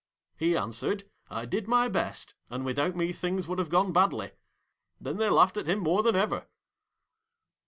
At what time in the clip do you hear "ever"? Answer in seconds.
6.15-6.47